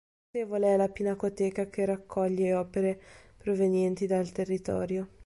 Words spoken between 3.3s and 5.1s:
provenienti dal territorio.